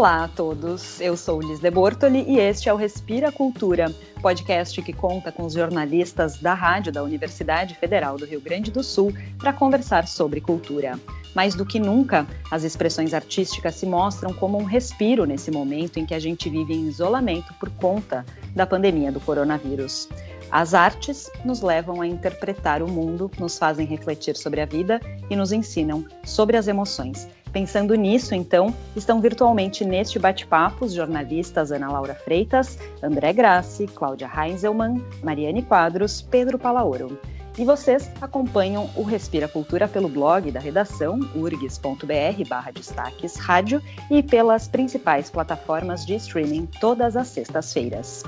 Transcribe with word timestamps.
Olá 0.00 0.24
a 0.24 0.28
todos, 0.28 0.98
eu 0.98 1.14
sou 1.14 1.42
Liz 1.42 1.60
de 1.60 1.70
Bortoli 1.70 2.24
e 2.26 2.38
este 2.38 2.70
é 2.70 2.72
o 2.72 2.76
Respira 2.76 3.30
Cultura, 3.30 3.94
podcast 4.22 4.80
que 4.80 4.94
conta 4.94 5.30
com 5.30 5.44
os 5.44 5.52
jornalistas 5.52 6.38
da 6.38 6.54
rádio 6.54 6.90
da 6.90 7.02
Universidade 7.02 7.74
Federal 7.74 8.16
do 8.16 8.24
Rio 8.24 8.40
Grande 8.40 8.70
do 8.70 8.82
Sul 8.82 9.12
para 9.36 9.52
conversar 9.52 10.08
sobre 10.08 10.40
cultura. 10.40 10.98
Mais 11.34 11.54
do 11.54 11.66
que 11.66 11.78
nunca, 11.78 12.26
as 12.50 12.64
expressões 12.64 13.12
artísticas 13.12 13.74
se 13.74 13.84
mostram 13.84 14.32
como 14.32 14.56
um 14.56 14.64
respiro 14.64 15.26
nesse 15.26 15.50
momento 15.50 15.98
em 15.98 16.06
que 16.06 16.14
a 16.14 16.18
gente 16.18 16.48
vive 16.48 16.72
em 16.72 16.88
isolamento 16.88 17.52
por 17.60 17.68
conta 17.68 18.24
da 18.56 18.66
pandemia 18.66 19.12
do 19.12 19.20
coronavírus. 19.20 20.08
As 20.50 20.72
artes 20.72 21.30
nos 21.44 21.60
levam 21.60 22.00
a 22.00 22.06
interpretar 22.06 22.82
o 22.82 22.90
mundo, 22.90 23.30
nos 23.38 23.58
fazem 23.58 23.86
refletir 23.86 24.34
sobre 24.34 24.62
a 24.62 24.66
vida 24.66 24.98
e 25.28 25.36
nos 25.36 25.52
ensinam 25.52 26.06
sobre 26.24 26.56
as 26.56 26.68
emoções. 26.68 27.28
Pensando 27.52 27.94
nisso, 27.94 28.34
então, 28.34 28.72
estão 28.94 29.20
virtualmente 29.20 29.84
neste 29.84 30.18
bate-papo 30.18 30.84
os 30.84 30.92
jornalistas 30.92 31.72
Ana 31.72 31.90
Laura 31.90 32.14
Freitas, 32.14 32.78
André 33.02 33.32
Grassi, 33.32 33.86
Cláudia 33.88 34.30
Heinzelmann, 34.32 35.04
Mariane 35.22 35.62
Quadros, 35.62 36.22
Pedro 36.22 36.58
Palaoro. 36.58 37.18
E 37.58 37.64
vocês 37.64 38.10
acompanham 38.20 38.88
o 38.96 39.02
Respira 39.02 39.48
Cultura 39.48 39.88
pelo 39.88 40.08
blog 40.08 40.50
da 40.52 40.60
redação 40.60 41.18
urgs.br 41.34 42.48
barra 42.48 42.70
destaques 42.70 43.36
rádio 43.36 43.82
e 44.08 44.22
pelas 44.22 44.68
principais 44.68 45.28
plataformas 45.28 46.06
de 46.06 46.14
streaming 46.14 46.66
todas 46.80 47.16
as 47.16 47.26
sextas-feiras. 47.28 48.22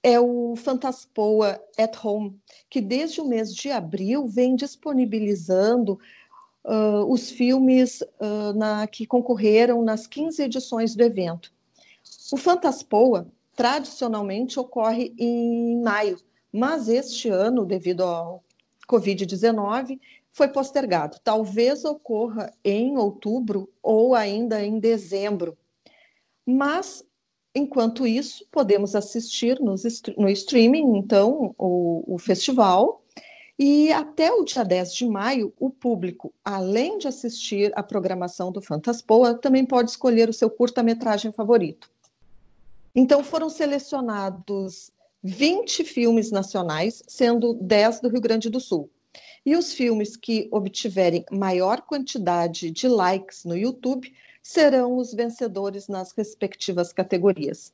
é 0.01 0.17
o 0.17 0.55
Fantaspoa 0.55 1.61
at 1.77 1.97
Home, 2.01 2.39
que 2.69 2.79
desde 2.79 3.19
o 3.19 3.25
mês 3.25 3.53
de 3.53 3.71
abril 3.71 4.25
vem 4.25 4.55
disponibilizando 4.55 5.99
uh, 6.63 7.03
os 7.11 7.29
filmes 7.29 7.99
uh, 7.99 8.53
na, 8.55 8.87
que 8.87 9.05
concorreram 9.05 9.83
nas 9.83 10.07
15 10.07 10.43
edições 10.43 10.95
do 10.95 11.03
evento. 11.03 11.51
O 12.31 12.37
Fantaspoa 12.37 13.27
tradicionalmente 13.55 14.59
ocorre 14.59 15.13
em 15.17 15.81
maio, 15.81 16.17
mas 16.51 16.87
este 16.87 17.29
ano, 17.29 17.65
devido 17.65 18.03
ao 18.03 18.43
Covid-19, 18.87 19.99
foi 20.31 20.47
postergado. 20.47 21.17
Talvez 21.23 21.83
ocorra 21.83 22.53
em 22.63 22.97
outubro 22.97 23.69
ou 23.83 24.15
ainda 24.15 24.63
em 24.63 24.79
dezembro. 24.79 25.57
Mas 26.45 27.03
Enquanto 27.53 28.07
isso, 28.07 28.45
podemos 28.49 28.95
assistir 28.95 29.59
no 29.59 30.29
streaming, 30.29 30.97
então, 30.97 31.53
o, 31.57 32.15
o 32.15 32.17
festival. 32.17 33.03
E 33.59 33.91
até 33.91 34.31
o 34.31 34.43
dia 34.45 34.63
10 34.63 34.93
de 34.95 35.05
maio, 35.05 35.53
o 35.59 35.69
público, 35.69 36.33
além 36.43 36.97
de 36.97 37.07
assistir 37.07 37.71
a 37.75 37.83
programação 37.83 38.51
do 38.51 38.61
Fantaspoa, 38.61 39.33
também 39.35 39.65
pode 39.65 39.91
escolher 39.91 40.29
o 40.29 40.33
seu 40.33 40.49
curta-metragem 40.49 41.31
favorito. 41.33 41.91
Então, 42.93 43.23
foram 43.23 43.49
selecionados 43.49 44.91
20 45.23 45.83
filmes 45.83 46.31
nacionais, 46.31 47.03
sendo 47.07 47.53
10 47.53 48.01
do 48.01 48.09
Rio 48.09 48.21
Grande 48.21 48.49
do 48.49 48.59
Sul. 48.59 48.89
E 49.45 49.55
os 49.55 49.73
filmes 49.73 50.15
que 50.15 50.47
obtiverem 50.51 51.25
maior 51.31 51.81
quantidade 51.81 52.71
de 52.71 52.87
likes 52.87 53.43
no 53.45 53.57
YouTube 53.57 54.11
serão 54.41 54.97
os 54.97 55.13
vencedores 55.13 55.87
nas 55.87 56.11
respectivas 56.11 56.91
categorias. 56.91 57.73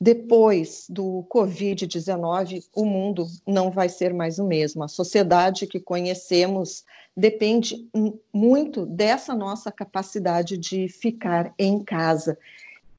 Depois 0.00 0.86
do 0.88 1.26
Covid-19, 1.28 2.64
o 2.74 2.86
mundo 2.86 3.26
não 3.46 3.70
vai 3.70 3.88
ser 3.88 4.14
mais 4.14 4.38
o 4.38 4.46
mesmo. 4.46 4.82
A 4.82 4.88
sociedade 4.88 5.66
que 5.66 5.78
conhecemos 5.78 6.84
depende 7.14 7.86
muito 8.32 8.86
dessa 8.86 9.34
nossa 9.34 9.70
capacidade 9.70 10.56
de 10.56 10.88
ficar 10.88 11.52
em 11.58 11.84
casa. 11.84 12.38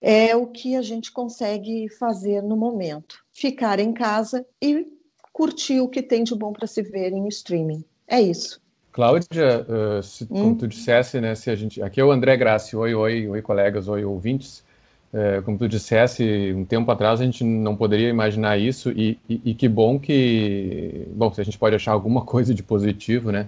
É 0.01 0.35
o 0.35 0.47
que 0.47 0.75
a 0.75 0.81
gente 0.81 1.11
consegue 1.11 1.87
fazer 1.89 2.41
no 2.41 2.57
momento: 2.57 3.23
ficar 3.31 3.79
em 3.79 3.93
casa 3.93 4.45
e 4.61 4.87
curtir 5.31 5.79
o 5.79 5.87
que 5.87 6.01
tem 6.01 6.23
de 6.23 6.35
bom 6.35 6.51
para 6.51 6.67
se 6.67 6.81
ver 6.81 7.13
em 7.13 7.27
streaming. 7.27 7.83
É 8.07 8.19
isso. 8.19 8.59
Cláudia, 8.91 9.65
uh, 9.69 10.03
se, 10.03 10.25
hum. 10.25 10.27
como 10.27 10.55
tu 10.55 10.67
dissesse, 10.67 11.21
né, 11.21 11.33
se 11.33 11.49
a 11.49 11.55
gente, 11.55 11.81
aqui 11.81 12.01
é 12.01 12.03
o 12.03 12.11
André 12.11 12.35
Grassi, 12.35 12.75
oi, 12.75 12.93
oi, 12.93 13.27
oi 13.27 13.41
colegas, 13.41 13.87
oi 13.87 14.03
ouvintes, 14.03 14.65
uh, 15.13 15.41
como 15.43 15.57
tu 15.57 15.67
dissesse, 15.67 16.53
um 16.53 16.65
tempo 16.65 16.91
atrás 16.91 17.21
a 17.21 17.23
gente 17.23 17.41
não 17.43 17.75
poderia 17.75 18.09
imaginar 18.09 18.59
isso 18.59 18.91
e, 18.91 19.17
e, 19.29 19.41
e, 19.45 19.55
que 19.55 19.69
bom 19.69 19.97
que, 19.97 21.07
bom, 21.13 21.33
se 21.33 21.39
a 21.39 21.43
gente 21.43 21.57
pode 21.57 21.73
achar 21.73 21.93
alguma 21.93 22.23
coisa 22.25 22.53
de 22.53 22.61
positivo, 22.61 23.31
né, 23.31 23.47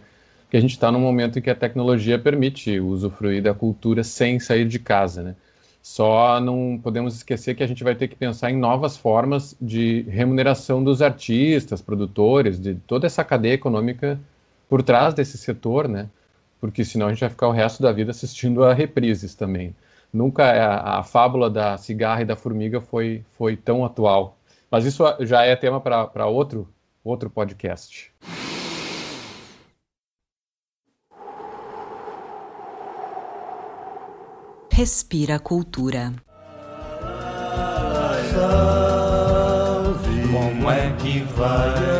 que 0.50 0.56
a 0.56 0.62
gente 0.62 0.72
está 0.72 0.90
num 0.90 1.00
momento 1.00 1.38
em 1.38 1.42
que 1.42 1.50
a 1.50 1.56
tecnologia 1.56 2.18
permite 2.18 2.80
usufruir 2.80 3.44
da 3.44 3.54
cultura 3.54 4.02
sem 4.02 4.40
sair 4.40 4.66
de 4.66 4.80
casa, 4.80 5.24
né, 5.24 5.36
só 5.84 6.40
não 6.40 6.80
podemos 6.82 7.14
esquecer 7.14 7.56
que 7.56 7.62
a 7.62 7.68
gente 7.68 7.84
vai 7.84 7.94
ter 7.94 8.08
que 8.08 8.16
pensar 8.16 8.50
em 8.50 8.56
novas 8.56 8.96
formas 8.96 9.54
de 9.62 10.04
remuneração 10.04 10.82
dos 10.82 11.02
artistas, 11.02 11.82
produtores, 11.82 12.58
de 12.58 12.76
toda 12.88 13.06
essa 13.06 13.22
cadeia 13.22 13.56
econômica 13.56 14.18
por 14.70 14.82
trás 14.82 15.14
desse 15.14 15.38
setor, 15.38 15.90
né? 15.90 16.08
Porque 16.62 16.86
senão 16.86 17.08
a 17.08 17.10
gente 17.10 17.20
vai 17.20 17.30
ficar 17.30 17.50
o 17.50 17.52
resto 17.52 17.84
da 17.84 17.92
vida 17.92 18.12
assistindo 18.12 18.64
a 18.64 18.74
reprises 18.74 19.36
também. 19.36 19.76
Nunca 20.12 20.46
a, 20.46 21.00
a 21.00 21.04
fábula 21.04 21.50
da 21.50 21.78
cigarra 21.78 22.22
e 22.22 22.26
da 22.26 22.38
formiga 22.38 22.80
foi, 22.80 23.22
foi 23.34 23.58
tão 23.58 23.84
atual. 23.84 24.38
Mas 24.72 24.86
isso 24.86 25.04
já 25.20 25.44
é 25.44 25.54
tema 25.54 25.82
para 25.82 26.28
outro, 26.28 26.66
outro 27.04 27.30
podcast. 27.30 28.10
Respira 34.76 35.38
Cultura. 35.38 36.12
Como 40.32 40.72
é 40.72 40.92
que 40.98 41.20
vai? 41.36 41.94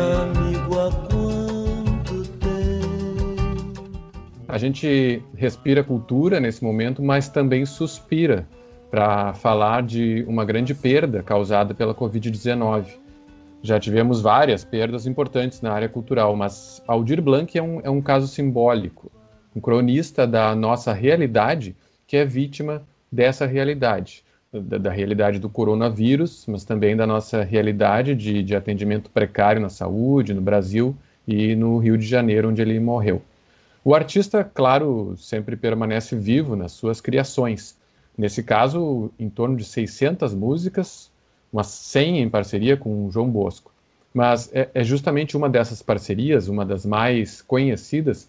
gente 4.64 5.22
respira 5.36 5.84
cultura 5.84 6.40
nesse 6.40 6.64
momento, 6.64 7.02
mas 7.02 7.28
também 7.28 7.66
suspira 7.66 8.48
para 8.90 9.34
falar 9.34 9.82
de 9.82 10.24
uma 10.26 10.44
grande 10.44 10.74
perda 10.74 11.22
causada 11.22 11.74
pela 11.74 11.94
Covid-19. 11.94 12.86
Já 13.62 13.78
tivemos 13.78 14.20
várias 14.20 14.64
perdas 14.64 15.06
importantes 15.06 15.60
na 15.60 15.72
área 15.72 15.88
cultural, 15.88 16.34
mas 16.34 16.82
Aldir 16.86 17.20
Blanc 17.20 17.56
é 17.56 17.62
um, 17.62 17.80
é 17.82 17.90
um 17.90 18.00
caso 18.00 18.26
simbólico, 18.26 19.10
um 19.54 19.60
cronista 19.60 20.26
da 20.26 20.54
nossa 20.54 20.92
realidade 20.92 21.76
que 22.14 22.18
é 22.18 22.24
vítima 22.24 22.80
dessa 23.10 23.44
realidade, 23.44 24.22
da, 24.52 24.78
da 24.78 24.90
realidade 24.92 25.40
do 25.40 25.48
coronavírus, 25.48 26.44
mas 26.46 26.62
também 26.62 26.96
da 26.96 27.08
nossa 27.08 27.42
realidade 27.42 28.14
de, 28.14 28.40
de 28.40 28.54
atendimento 28.54 29.10
precário 29.10 29.60
na 29.60 29.68
saúde 29.68 30.32
no 30.32 30.40
Brasil 30.40 30.94
e 31.26 31.56
no 31.56 31.76
Rio 31.78 31.98
de 31.98 32.06
Janeiro, 32.06 32.50
onde 32.50 32.62
ele 32.62 32.78
morreu. 32.78 33.20
O 33.84 33.96
artista, 33.96 34.44
claro, 34.44 35.16
sempre 35.16 35.56
permanece 35.56 36.14
vivo 36.14 36.54
nas 36.54 36.70
suas 36.70 37.00
criações. 37.00 37.76
Nesse 38.16 38.44
caso, 38.44 39.10
em 39.18 39.28
torno 39.28 39.56
de 39.56 39.64
600 39.64 40.36
músicas, 40.36 41.10
umas 41.52 41.66
100 41.66 42.20
em 42.20 42.30
parceria 42.30 42.76
com 42.76 43.06
o 43.06 43.10
João 43.10 43.28
Bosco. 43.28 43.72
Mas 44.14 44.48
é, 44.54 44.68
é 44.72 44.84
justamente 44.84 45.36
uma 45.36 45.50
dessas 45.50 45.82
parcerias, 45.82 46.46
uma 46.46 46.64
das 46.64 46.86
mais 46.86 47.42
conhecidas, 47.42 48.28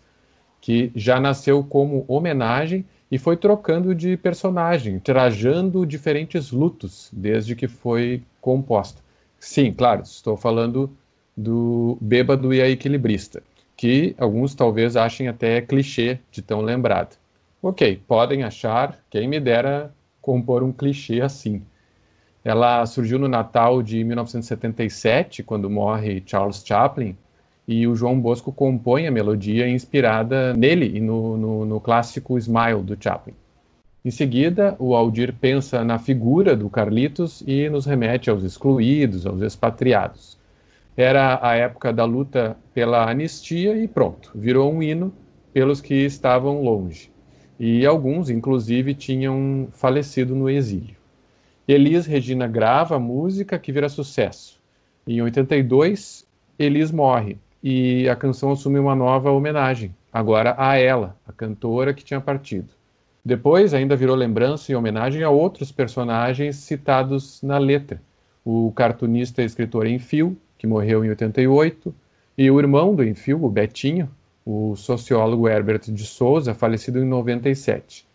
que 0.59 0.91
já 0.95 1.19
nasceu 1.19 1.63
como 1.63 2.03
homenagem 2.07 2.83
e 3.11 3.17
foi 3.17 3.37
trocando 3.37 3.93
de 3.93 4.17
personagem, 4.17 4.99
trajando 4.99 5.85
diferentes 5.85 6.51
lutos 6.51 7.09
desde 7.13 7.55
que 7.55 7.67
foi 7.67 8.23
composta. 8.41 9.01
Sim, 9.39 9.73
claro, 9.73 10.01
estou 10.01 10.35
falando 10.35 10.89
do 11.35 11.97
Bêbado 12.01 12.53
e 12.53 12.61
a 12.61 12.69
Equilibrista 12.69 13.43
que 13.75 14.15
alguns 14.17 14.55
talvez 14.55 14.95
achem 14.95 15.27
até 15.27 15.61
clichê 15.61 16.19
de 16.31 16.41
tão 16.41 16.61
lembrado. 16.61 17.17
Ok, 17.61 18.01
podem 18.07 18.43
achar, 18.43 18.97
quem 19.09 19.27
me 19.27 19.39
dera 19.39 19.93
compor 20.21 20.63
um 20.63 20.71
clichê 20.71 21.21
assim. 21.21 21.61
Ela 22.43 22.85
surgiu 22.85 23.17
no 23.17 23.27
Natal 23.27 23.81
de 23.81 24.03
1977, 24.03 25.43
quando 25.43 25.69
morre 25.69 26.23
Charles 26.25 26.63
Chaplin, 26.65 27.17
e 27.67 27.87
o 27.87 27.95
João 27.95 28.19
Bosco 28.19 28.51
compõe 28.51 29.07
a 29.07 29.11
melodia 29.11 29.67
inspirada 29.67 30.53
nele 30.53 30.97
e 30.97 31.01
no, 31.01 31.37
no, 31.37 31.65
no 31.65 31.79
clássico 31.79 32.37
Smile 32.37 32.83
do 32.83 32.97
Chaplin. 33.01 33.33
Em 34.03 34.11
seguida, 34.11 34.75
o 34.77 34.93
Aldir 34.93 35.33
pensa 35.33 35.83
na 35.83 35.97
figura 35.97 36.55
do 36.55 36.69
Carlitos 36.69 37.43
e 37.47 37.67
nos 37.69 37.87
remete 37.87 38.29
aos 38.29 38.43
excluídos, 38.43 39.25
aos 39.25 39.41
expatriados. 39.41 40.37
Era 40.95 41.39
a 41.41 41.55
época 41.55 41.91
da 41.91 42.05
luta 42.05 42.55
pela 42.73 43.09
anistia 43.09 43.75
e 43.75 43.87
pronto, 43.87 44.31
virou 44.35 44.71
um 44.71 44.83
hino 44.83 45.11
pelos 45.51 45.81
que 45.81 45.95
estavam 46.05 46.61
longe. 46.61 47.09
E 47.59 47.85
alguns, 47.85 48.29
inclusive, 48.29 48.93
tinham 48.93 49.69
falecido 49.71 50.35
no 50.35 50.49
exílio. 50.49 50.95
Elis 51.67 52.05
Regina 52.05 52.47
grava 52.47 52.97
a 52.97 52.99
música 52.99 53.57
que 53.57 53.71
vira 53.71 53.89
sucesso. 53.89 54.61
Em 55.07 55.19
82, 55.21 56.27
Elis 56.59 56.91
morre 56.91 57.37
e 57.67 58.07
a 58.07 58.15
canção 58.15 58.51
assume 58.51 58.77
uma 58.77 58.93
nova 58.93 59.31
homenagem, 59.31 59.91
agora 60.13 60.53
a 60.55 60.77
ela, 60.77 61.17
a 61.27 61.33
cantora 61.33 61.95
que 61.95 62.05
tinha 62.05 62.21
partido. 62.21 62.67
Depois 63.25 63.73
ainda 63.73 63.95
virou 63.95 64.15
lembrança 64.15 64.71
e 64.71 64.75
homenagem 64.75 65.23
a 65.23 65.31
outros 65.31 65.71
personagens 65.71 66.57
citados 66.57 67.41
na 67.41 67.57
letra. 67.57 67.99
O 68.45 68.71
cartunista 68.75 69.41
e 69.41 69.45
escritor 69.45 69.87
Enfio, 69.87 70.37
que 70.59 70.67
morreu 70.67 71.03
em 71.03 71.09
88, 71.09 71.91
e 72.37 72.51
o 72.51 72.59
irmão 72.59 72.93
do 72.93 73.03
Enfio, 73.03 73.43
o 73.43 73.49
Betinho, 73.49 74.11
o 74.45 74.75
sociólogo 74.75 75.49
Herbert 75.49 75.91
de 75.91 76.05
Souza, 76.05 76.53
falecido 76.53 76.99
em 76.99 77.05
97. 77.05 78.05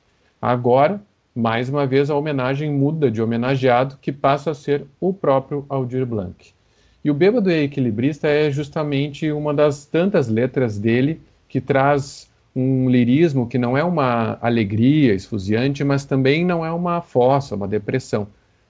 Agora, 0.40 1.02
mais 1.34 1.68
uma 1.68 1.88
vez, 1.88 2.08
a 2.08 2.14
homenagem 2.14 2.70
muda 2.70 3.10
de 3.10 3.20
homenageado, 3.20 3.98
que 4.00 4.12
passa 4.12 4.52
a 4.52 4.54
ser 4.54 4.86
o 5.00 5.12
próprio 5.12 5.66
Aldir 5.68 6.06
Blanc. 6.06 6.54
E 7.02 7.10
o 7.10 7.14
Bêbado 7.14 7.50
e 7.50 7.64
Equilibrista 7.64 8.28
é 8.28 8.50
justamente 8.50 9.30
uma 9.32 9.54
das 9.54 9.86
tantas 9.86 10.28
letras 10.28 10.78
dele 10.78 11.20
que 11.48 11.60
traz 11.60 12.30
um 12.54 12.90
lirismo 12.90 13.46
que 13.46 13.56
não 13.58 13.76
é 13.76 13.82
uma 13.82 14.38
alegria 14.42 15.14
esfuziante, 15.14 15.82
mas 15.82 16.04
também 16.04 16.44
não 16.44 16.64
é 16.64 16.70
uma 16.70 17.00
fossa, 17.00 17.54
uma 17.54 17.66
depressão. 17.66 18.26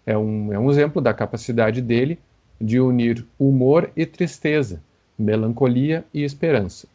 É 0.06 0.16
um, 0.16 0.52
é 0.52 0.58
um 0.58 0.70
exemplo 0.70 1.02
da 1.02 1.12
capacidade 1.12 1.80
dele 1.80 2.18
de 2.60 2.78
unir 2.78 3.26
humor 3.38 3.90
e 3.96 4.06
tristeza, 4.06 4.82
melancolia 5.18 6.04
e 6.12 6.22
esperança. 6.22 6.86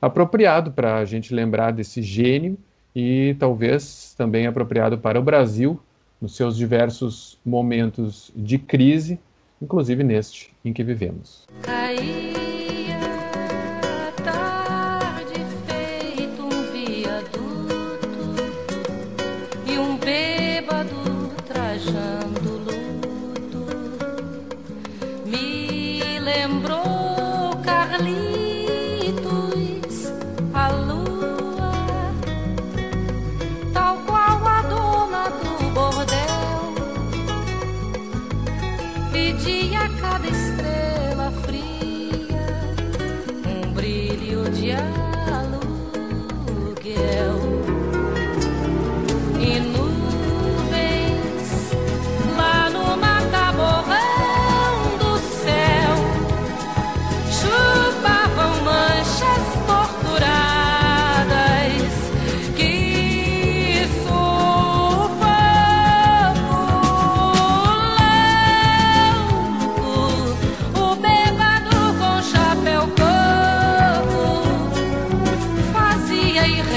Apropriado 0.00 0.72
para 0.72 0.96
a 0.96 1.04
gente 1.04 1.32
lembrar 1.32 1.70
desse 1.70 2.02
gênio 2.02 2.58
e 2.94 3.36
talvez 3.38 4.14
também 4.18 4.46
apropriado 4.46 4.98
para 4.98 5.18
o 5.18 5.22
Brasil 5.22 5.80
nos 6.20 6.36
seus 6.36 6.56
diversos 6.56 7.38
momentos 7.44 8.32
de 8.34 8.58
crise, 8.58 9.18
inclusive 9.62 10.02
neste 10.02 10.50
em 10.64 10.72
que 10.72 10.82
vivemos. 10.82 11.46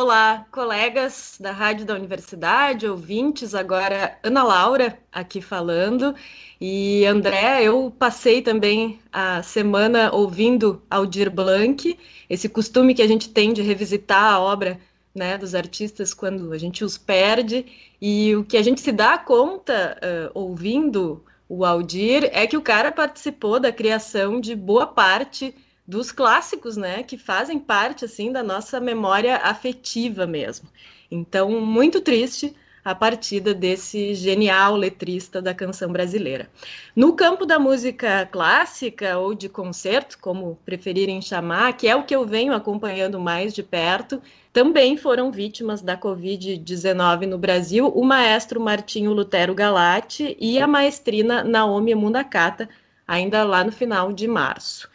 Olá, 0.00 0.46
colegas 0.52 1.36
da 1.40 1.50
Rádio 1.50 1.84
da 1.84 1.92
Universidade, 1.92 2.86
ouvintes, 2.86 3.52
agora 3.52 4.16
Ana 4.22 4.44
Laura 4.44 4.96
aqui 5.10 5.42
falando. 5.42 6.14
E 6.60 7.04
André, 7.04 7.64
eu 7.64 7.92
passei 7.98 8.40
também 8.40 9.00
a 9.12 9.42
semana 9.42 10.12
ouvindo 10.12 10.80
Aldir 10.88 11.28
Blanc, 11.32 11.98
esse 12.30 12.48
costume 12.48 12.94
que 12.94 13.02
a 13.02 13.08
gente 13.08 13.30
tem 13.30 13.52
de 13.52 13.60
revisitar 13.60 14.34
a 14.34 14.38
obra 14.38 14.78
né, 15.12 15.36
dos 15.36 15.52
artistas 15.52 16.14
quando 16.14 16.52
a 16.52 16.58
gente 16.58 16.84
os 16.84 16.96
perde. 16.96 17.66
E 18.00 18.36
o 18.36 18.44
que 18.44 18.56
a 18.56 18.62
gente 18.62 18.80
se 18.80 18.92
dá 18.92 19.18
conta 19.18 19.98
uh, 20.00 20.30
ouvindo 20.32 21.24
o 21.48 21.64
Aldir 21.64 22.30
é 22.32 22.46
que 22.46 22.56
o 22.56 22.62
cara 22.62 22.92
participou 22.92 23.58
da 23.58 23.72
criação 23.72 24.40
de 24.40 24.54
boa 24.54 24.86
parte 24.86 25.52
dos 25.88 26.12
clássicos, 26.12 26.76
né, 26.76 27.02
que 27.02 27.16
fazem 27.16 27.58
parte 27.58 28.04
assim 28.04 28.30
da 28.30 28.42
nossa 28.42 28.78
memória 28.78 29.38
afetiva 29.38 30.26
mesmo. 30.26 30.68
Então, 31.10 31.62
muito 31.62 32.02
triste 32.02 32.54
a 32.84 32.94
partida 32.94 33.54
desse 33.54 34.14
genial 34.14 34.76
letrista 34.76 35.40
da 35.40 35.54
canção 35.54 35.90
brasileira. 35.90 36.48
No 36.94 37.14
campo 37.14 37.46
da 37.46 37.58
música 37.58 38.26
clássica 38.30 39.18
ou 39.18 39.34
de 39.34 39.48
concerto, 39.48 40.18
como 40.20 40.58
preferirem 40.64 41.22
chamar, 41.22 41.74
que 41.74 41.88
é 41.88 41.96
o 41.96 42.04
que 42.04 42.14
eu 42.14 42.26
venho 42.26 42.52
acompanhando 42.52 43.18
mais 43.18 43.54
de 43.54 43.62
perto, 43.62 44.22
também 44.52 44.96
foram 44.96 45.30
vítimas 45.30 45.80
da 45.80 45.96
Covid-19 45.96 47.26
no 47.26 47.38
Brasil 47.38 47.88
o 47.88 48.04
maestro 48.04 48.60
Martinho 48.60 49.12
Lutero 49.12 49.54
Galati 49.54 50.36
e 50.38 50.58
a 50.58 50.66
maestrina 50.66 51.42
Naomi 51.42 51.94
Mundakata, 51.94 52.68
ainda 53.06 53.42
lá 53.42 53.64
no 53.64 53.72
final 53.72 54.12
de 54.12 54.28
março. 54.28 54.88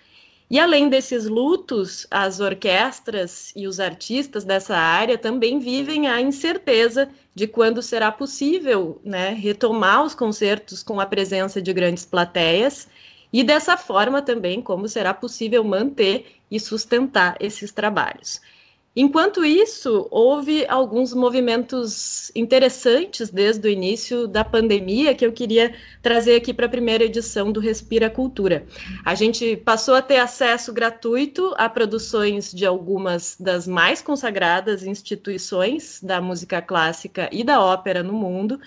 E 0.54 0.60
além 0.60 0.88
desses 0.88 1.26
lutos, 1.26 2.06
as 2.12 2.40
orquestras 2.40 3.52
e 3.56 3.66
os 3.66 3.80
artistas 3.80 4.44
dessa 4.44 4.78
área 4.78 5.18
também 5.18 5.58
vivem 5.58 6.08
a 6.08 6.22
incerteza 6.22 7.10
de 7.34 7.48
quando 7.48 7.82
será 7.82 8.12
possível 8.12 9.02
né, 9.04 9.30
retomar 9.30 10.04
os 10.04 10.14
concertos 10.14 10.84
com 10.84 11.00
a 11.00 11.08
presença 11.08 11.60
de 11.60 11.74
grandes 11.74 12.06
plateias 12.06 12.88
e 13.34 13.44
dessa 13.44 13.76
forma 13.76 14.22
também 14.22 14.62
como 14.62 14.88
será 14.88 15.12
possível 15.12 15.64
manter 15.64 16.36
e 16.52 16.60
sustentar 16.60 17.36
esses 17.40 17.72
trabalhos. 17.72 18.40
Enquanto 18.96 19.44
isso, 19.44 20.08
houve 20.12 20.68
alguns 20.68 21.16
movimentos 21.16 22.32
interessantes 22.36 23.32
desde 23.32 23.68
o 23.68 23.72
início 23.72 24.28
da 24.28 24.46
pandemia 24.46 25.16
que 25.16 25.26
eu 25.26 25.34
queria 25.34 25.74
trazer 26.00 26.36
aqui 26.36 26.54
para 26.54 26.68
a 26.68 26.70
primeira 26.70 27.04
edição 27.04 27.52
do 27.52 27.60
Respira 27.60 28.08
Cultura. 28.08 28.68
A 29.04 29.16
gente 29.16 29.58
passou 29.58 29.96
a 29.96 30.02
ter 30.02 30.18
acesso 30.18 30.72
gratuito 30.72 31.56
a 31.58 31.68
produções 31.68 32.52
de 32.52 32.68
algumas 32.68 33.36
das 33.40 33.68
mais 33.68 34.00
consagradas 34.00 34.86
instituições 34.86 36.00
da 36.04 36.22
música 36.22 36.62
clássica 36.62 37.28
e 37.32 37.44
da 37.44 37.60
ópera 37.60 38.04
no 38.04 38.14
mundo. 38.14 38.60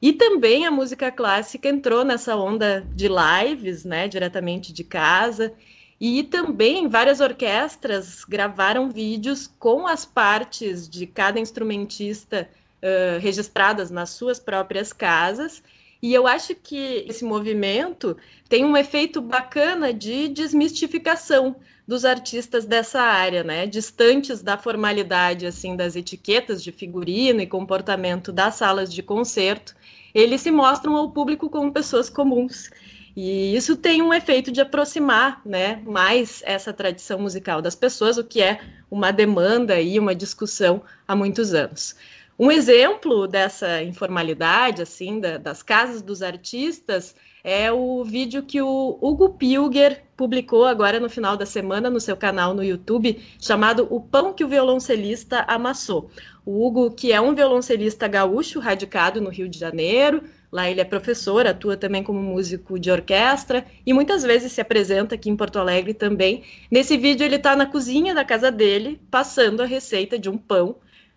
E 0.00 0.12
também 0.12 0.64
a 0.64 0.70
música 0.70 1.10
clássica 1.10 1.68
entrou 1.68 2.04
nessa 2.04 2.36
onda 2.36 2.86
de 2.94 3.08
lives, 3.08 3.84
né, 3.84 4.06
diretamente 4.06 4.72
de 4.72 4.84
casa. 4.84 5.52
E 6.00 6.22
também 6.22 6.88
várias 6.88 7.20
orquestras 7.20 8.24
gravaram 8.24 8.90
vídeos 8.90 9.50
com 9.58 9.86
as 9.86 10.04
partes 10.04 10.88
de 10.88 11.06
cada 11.06 11.40
instrumentista 11.40 12.48
uh, 12.82 13.18
registradas 13.18 13.90
nas 13.90 14.10
suas 14.10 14.38
próprias 14.38 14.92
casas. 14.92 15.62
E 16.02 16.12
eu 16.12 16.26
acho 16.26 16.54
que 16.54 17.06
esse 17.08 17.24
movimento 17.24 18.16
tem 18.48 18.64
um 18.64 18.76
efeito 18.76 19.22
bacana 19.22 19.92
de 19.92 20.28
desmistificação 20.28 21.56
dos 21.86 22.04
artistas 22.04 22.66
dessa 22.66 23.00
área, 23.00 23.42
né? 23.42 23.66
Distantes 23.66 24.42
da 24.42 24.58
formalidade 24.58 25.46
assim 25.46 25.76
das 25.76 25.96
etiquetas 25.96 26.62
de 26.62 26.72
figurino 26.72 27.40
e 27.40 27.46
comportamento 27.46 28.32
das 28.32 28.56
salas 28.56 28.92
de 28.92 29.02
concerto, 29.02 29.74
eles 30.14 30.40
se 30.40 30.50
mostram 30.50 30.96
ao 30.96 31.10
público 31.10 31.48
como 31.48 31.72
pessoas 31.72 32.10
comuns 32.10 32.70
e 33.16 33.56
isso 33.56 33.76
tem 33.76 34.02
um 34.02 34.12
efeito 34.12 34.52
de 34.52 34.60
aproximar 34.60 35.40
né, 35.44 35.80
mais 35.86 36.42
essa 36.44 36.70
tradição 36.70 37.18
musical 37.18 37.62
das 37.62 37.74
pessoas, 37.74 38.18
o 38.18 38.24
que 38.24 38.42
é 38.42 38.60
uma 38.90 39.10
demanda 39.10 39.80
e 39.80 39.98
uma 39.98 40.14
discussão 40.14 40.82
há 41.08 41.16
muitos 41.16 41.54
anos. 41.54 41.96
Um 42.38 42.50
exemplo 42.50 43.26
dessa 43.26 43.82
informalidade, 43.82 44.82
assim, 44.82 45.18
da, 45.18 45.38
das 45.38 45.62
casas 45.62 46.02
dos 46.02 46.20
artistas, 46.20 47.14
é 47.42 47.72
o 47.72 48.04
vídeo 48.04 48.42
que 48.42 48.60
o 48.60 48.98
Hugo 49.00 49.30
Pilger 49.30 50.02
publicou 50.14 50.66
agora 50.66 51.00
no 51.00 51.08
final 51.08 51.34
da 51.36 51.46
semana 51.46 51.88
no 51.88 52.00
seu 52.00 52.16
canal 52.16 52.52
no 52.52 52.62
YouTube, 52.62 53.22
chamado 53.40 53.86
O 53.88 54.00
Pão 54.00 54.34
que 54.34 54.44
o 54.44 54.48
Violoncelista 54.48 55.46
Amassou. 55.48 56.10
O 56.44 56.66
Hugo, 56.66 56.90
que 56.90 57.12
é 57.12 57.20
um 57.20 57.34
violoncelista 57.34 58.06
gaúcho 58.06 58.60
radicado 58.60 59.20
no 59.20 59.30
Rio 59.30 59.48
de 59.48 59.58
Janeiro, 59.58 60.22
Lá 60.56 60.70
ele 60.70 60.80
é 60.80 60.84
professor, 60.86 61.46
atua 61.46 61.76
também 61.76 62.02
como 62.02 62.18
músico 62.18 62.78
de 62.78 62.90
orquestra 62.90 63.66
e 63.84 63.92
muitas 63.92 64.22
vezes 64.22 64.52
se 64.52 64.60
apresenta 64.62 65.14
aqui 65.14 65.28
em 65.28 65.36
Porto 65.36 65.58
Alegre 65.58 65.92
também. 65.92 66.44
Nesse 66.70 66.96
vídeo 66.96 67.26
ele 67.26 67.36
está 67.36 67.54
na 67.54 67.66
cozinha 67.66 68.14
da 68.14 68.24
casa 68.24 68.50
dele, 68.50 68.98
passando 69.10 69.62
a 69.62 69.66
receita 69.66 70.18
de 70.18 70.30
um 70.30 70.38
pão. 70.38 70.76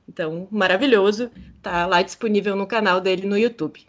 Então, 0.10 0.46
maravilhoso, 0.52 1.32
está 1.56 1.86
lá 1.86 2.02
disponível 2.02 2.54
no 2.54 2.68
canal 2.68 3.00
dele 3.00 3.26
no 3.26 3.38
YouTube. 3.38 3.80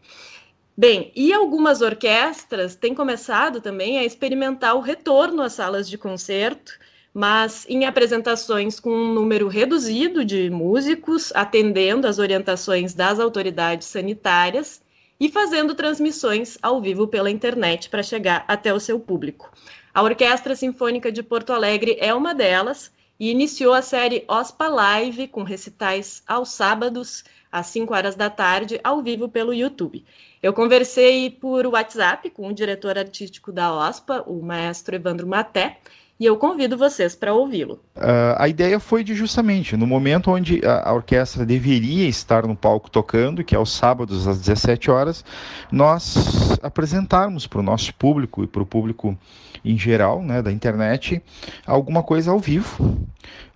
Bem, 0.76 1.10
e 1.16 1.32
algumas 1.32 1.80
orquestras 1.80 2.76
têm 2.76 2.94
começado 2.94 3.60
também 3.60 3.98
a 3.98 4.04
experimentar 4.04 4.76
o 4.76 4.80
retorno 4.80 5.42
às 5.42 5.54
salas 5.54 5.90
de 5.90 5.98
concerto, 5.98 6.78
mas 7.12 7.66
em 7.68 7.86
apresentações 7.86 8.78
com 8.78 8.90
um 8.90 9.12
número 9.12 9.48
reduzido 9.48 10.24
de 10.24 10.48
músicos, 10.48 11.32
atendendo 11.34 12.06
às 12.06 12.20
orientações 12.20 12.94
das 12.94 13.18
autoridades 13.18 13.88
sanitárias 13.88 14.88
e 15.20 15.28
fazendo 15.28 15.74
transmissões 15.74 16.56
ao 16.62 16.80
vivo 16.80 17.06
pela 17.06 17.30
internet 17.30 17.90
para 17.90 18.02
chegar 18.02 18.42
até 18.48 18.72
o 18.72 18.80
seu 18.80 18.98
público. 18.98 19.52
A 19.92 20.02
Orquestra 20.02 20.56
Sinfônica 20.56 21.12
de 21.12 21.22
Porto 21.22 21.52
Alegre 21.52 21.96
é 22.00 22.14
uma 22.14 22.34
delas 22.34 22.90
e 23.18 23.30
iniciou 23.30 23.74
a 23.74 23.82
série 23.82 24.24
OSPA 24.26 24.68
Live 24.68 25.28
com 25.28 25.42
recitais 25.42 26.22
aos 26.26 26.52
sábados 26.52 27.22
às 27.52 27.66
5 27.66 27.92
horas 27.92 28.14
da 28.14 28.30
tarde, 28.30 28.80
ao 28.82 29.02
vivo 29.02 29.28
pelo 29.28 29.52
YouTube. 29.52 30.04
Eu 30.42 30.54
conversei 30.54 31.28
por 31.28 31.66
WhatsApp 31.66 32.30
com 32.30 32.48
o 32.48 32.54
diretor 32.54 32.96
artístico 32.96 33.52
da 33.52 33.74
OSPA, 33.74 34.24
o 34.26 34.40
maestro 34.40 34.94
Evandro 34.94 35.26
Maté, 35.26 35.78
e 36.20 36.26
eu 36.26 36.36
convido 36.36 36.76
vocês 36.76 37.16
para 37.16 37.32
ouvi-lo. 37.32 37.80
Uh, 37.96 38.36
a 38.36 38.46
ideia 38.46 38.78
foi 38.78 39.02
de 39.02 39.14
justamente 39.14 39.74
no 39.74 39.86
momento 39.86 40.30
onde 40.30 40.60
a, 40.62 40.90
a, 40.90 40.92
orquestra 40.92 41.46
deveria 41.46 42.06
estar 42.06 42.46
no 42.46 42.54
palco 42.54 42.90
tocando, 42.90 43.42
que 43.42 43.54
é 43.54 43.58
aos 43.58 43.72
sábados 43.72 44.28
às 44.28 44.38
17 44.38 44.90
horas, 44.90 45.24
nós 45.72 46.58
apresentarmos 46.62 47.46
para 47.46 47.60
o 47.60 47.62
nosso 47.62 47.94
público 47.94 48.44
e 48.44 48.46
para 48.46 48.62
o 48.62 48.66
público 48.66 49.16
em 49.64 49.78
geral, 49.78 50.22
né, 50.22 50.42
da 50.42 50.52
internet, 50.52 51.22
alguma 51.66 52.02
coisa 52.02 52.30
ao 52.30 52.38
vivo, 52.38 52.82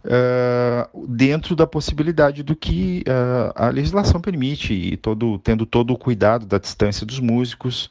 uh, 0.04 1.06
dentro 1.06 1.54
da 1.54 1.66
possibilidade 1.66 2.42
do 2.42 2.56
que 2.56 3.04
uh, 3.06 3.52
a 3.54 3.68
legislação 3.68 4.21
permite 4.21 4.73
e 4.73 4.97
todo, 4.97 5.38
tendo 5.38 5.66
todo 5.66 5.92
o 5.92 5.99
cuidado 5.99 6.47
da 6.47 6.59
distância 6.59 7.06
dos 7.06 7.21
músicos 7.21 7.90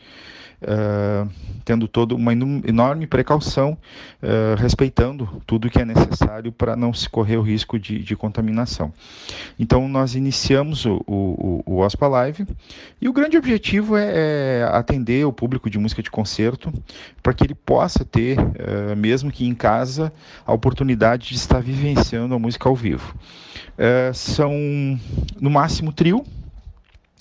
uh, 0.64 1.30
tendo 1.64 1.88
toda 1.88 2.16
uma 2.16 2.34
enorme 2.34 3.08
precaução, 3.08 3.78
uh, 4.22 4.56
respeitando 4.58 5.42
tudo 5.46 5.70
que 5.70 5.80
é 5.80 5.86
necessário 5.86 6.52
para 6.52 6.76
não 6.76 6.94
se 6.94 7.10
correr 7.10 7.38
o 7.38 7.42
risco 7.42 7.80
de, 7.80 8.00
de 8.00 8.16
contaminação. 8.16 8.94
Então, 9.60 9.88
nós 9.88 10.16
iniciamos 10.16 10.86
o, 10.86 11.04
o, 11.08 11.64
o 11.66 11.78
OSPA 11.80 12.08
Live 12.08 12.48
e 13.02 13.08
o 13.08 13.14
grande 13.14 13.38
objetivo 13.38 13.98
é, 13.98 14.62
é 14.62 14.70
atender 14.72 15.26
o 15.26 15.34
público 15.34 15.70
de 15.70 15.78
música 15.78 16.02
de 16.02 16.12
concerto 16.12 16.74
para 17.22 17.34
que 17.34 17.44
ele 17.44 17.56
possa 17.56 18.04
ter, 18.04 18.40
uh, 18.40 18.96
mesmo 18.96 19.32
que 19.32 19.46
em 19.46 19.56
casa, 19.56 20.12
a 20.46 20.54
oportunidade 20.54 21.30
de 21.30 21.36
estar 21.36 21.62
vivenciando 21.62 22.34
a 22.36 22.40
música 22.40 22.68
ao 22.68 22.76
vivo. 22.76 23.16
são, 24.14 24.52
no 25.40 25.50
máximo, 25.50 25.92
trio 25.92 26.26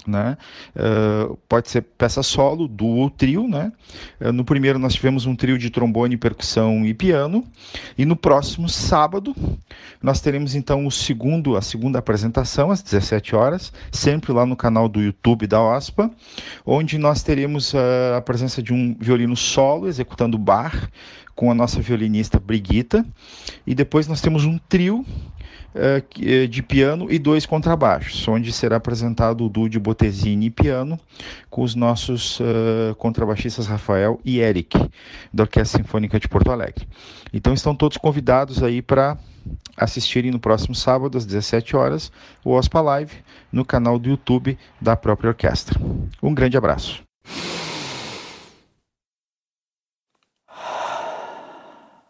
né? 0.06 0.36
Uh, 0.74 1.36
pode 1.48 1.70
ser 1.70 1.82
peça 1.82 2.22
solo, 2.22 2.66
duo 2.66 2.96
ou 2.96 3.10
trio, 3.10 3.48
né? 3.48 3.72
Uh, 4.20 4.32
no 4.32 4.44
primeiro 4.44 4.78
nós 4.78 4.94
tivemos 4.94 5.26
um 5.26 5.34
trio 5.34 5.58
de 5.58 5.70
trombone, 5.70 6.16
percussão 6.16 6.84
e 6.86 6.94
piano, 6.94 7.44
e 7.96 8.04
no 8.04 8.16
próximo 8.16 8.68
sábado 8.68 9.34
nós 10.02 10.20
teremos 10.20 10.54
então 10.54 10.86
o 10.86 10.90
segundo, 10.90 11.56
a 11.56 11.62
segunda 11.62 11.98
apresentação 11.98 12.70
às 12.70 12.82
17 12.82 13.36
horas, 13.36 13.72
sempre 13.90 14.32
lá 14.32 14.44
no 14.44 14.56
canal 14.56 14.88
do 14.88 15.00
YouTube 15.00 15.46
da 15.46 15.62
OSPA, 15.62 16.10
onde 16.64 16.98
nós 16.98 17.22
teremos 17.22 17.72
uh, 17.72 18.16
a 18.16 18.20
presença 18.20 18.62
de 18.62 18.72
um 18.72 18.96
violino 18.98 19.36
solo 19.36 19.88
executando 19.88 20.38
bar 20.38 20.90
com 21.34 21.50
a 21.50 21.54
nossa 21.54 21.80
violinista 21.80 22.38
Brigitta, 22.38 23.04
e 23.66 23.74
depois 23.74 24.06
nós 24.06 24.20
temos 24.20 24.44
um 24.44 24.58
trio 24.58 25.04
de 26.48 26.62
piano 26.62 27.10
e 27.10 27.18
dois 27.18 27.46
contrabaixos, 27.46 28.26
onde 28.28 28.52
será 28.52 28.76
apresentado 28.76 29.44
o 29.44 29.48
duo 29.48 29.68
de 29.68 29.78
Botesini 29.78 30.46
e 30.46 30.50
piano 30.50 30.98
com 31.48 31.62
os 31.62 31.74
nossos 31.74 32.40
uh, 32.40 32.94
contrabaixistas 32.98 33.66
Rafael 33.66 34.20
e 34.24 34.38
Eric, 34.40 34.78
da 35.32 35.44
Orquestra 35.44 35.82
Sinfônica 35.82 36.20
de 36.20 36.28
Porto 36.28 36.50
Alegre. 36.50 36.86
Então 37.32 37.54
estão 37.54 37.74
todos 37.74 37.96
convidados 37.96 38.62
aí 38.62 38.82
para 38.82 39.16
assistirem 39.76 40.30
no 40.30 40.38
próximo 40.38 40.74
sábado, 40.74 41.16
às 41.16 41.24
17 41.24 41.74
horas, 41.76 42.12
o 42.44 42.52
OSPA 42.52 42.80
Live 42.80 43.12
no 43.50 43.64
canal 43.64 43.98
do 43.98 44.10
YouTube 44.10 44.58
da 44.80 44.96
própria 44.96 45.28
orquestra. 45.28 45.80
Um 46.22 46.34
grande 46.34 46.56
abraço. 46.56 47.02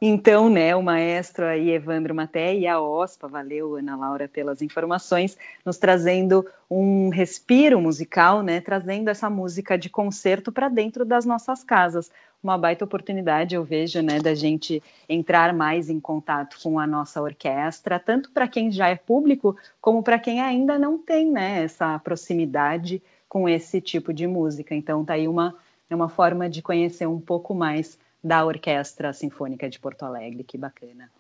Então, 0.05 0.51
né, 0.51 0.75
o 0.75 0.83
maestro 0.83 1.47
aí, 1.47 1.71
Evandro 1.71 2.13
Maté, 2.13 2.57
e 2.57 2.67
a 2.67 2.81
OSPA, 2.81 3.29
valeu, 3.29 3.77
Ana 3.77 3.95
Laura, 3.95 4.27
pelas 4.27 4.61
informações, 4.61 5.39
nos 5.65 5.79
trazendo 5.79 6.45
um 6.69 7.09
respiro 7.09 7.81
musical, 7.81 8.43
né, 8.43 8.61
trazendo 8.61 9.11
essa 9.11 9.31
música 9.31 9.79
de 9.79 9.89
concerto 9.89 10.51
para 10.51 10.69
dentro 10.69 11.05
das 11.05 11.25
nossas 11.25 11.63
casas. 11.63 12.11
Uma 12.43 12.59
baita 12.59 12.85
oportunidade, 12.85 13.55
eu 13.55 13.63
vejo, 13.63 14.03
né, 14.03 14.19
da 14.19 14.35
gente 14.35 14.83
entrar 15.09 15.55
mais 15.55 15.89
em 15.89 16.01
contato 16.01 16.59
com 16.61 16.81
a 16.81 16.87
nossa 16.87 17.23
orquestra, 17.23 18.01
tanto 18.01 18.33
para 18.33 18.49
quem 18.49 18.73
já 18.73 18.89
é 18.89 18.97
público, 18.97 19.57
como 19.81 20.03
para 20.03 20.19
quem 20.19 20.41
ainda 20.41 20.77
não 20.81 20.99
tem, 20.99 21.31
né, 21.31 21.63
essa 21.63 21.97
proximidade 22.01 23.01
com 23.29 23.49
esse 23.49 23.81
tipo 23.81 24.13
de 24.13 24.27
música. 24.27 24.75
Então, 24.75 25.05
tá 25.05 25.15
aí 25.15 25.29
uma, 25.29 25.55
é 25.89 25.95
uma 25.95 26.09
forma 26.09 26.51
de 26.51 26.61
conhecer 26.61 27.07
um 27.07 27.21
pouco 27.21 27.55
mais 27.55 27.97
da 28.23 28.45
Orquestra 28.45 29.13
Sinfônica 29.13 29.69
de 29.69 29.79
Porto 29.81 30.05
Alegre. 30.05 30.45
Que 30.45 30.57
bacana. 30.57 31.11